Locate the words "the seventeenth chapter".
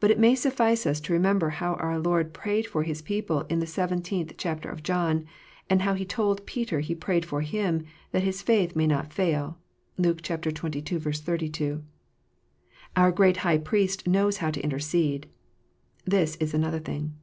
3.60-4.68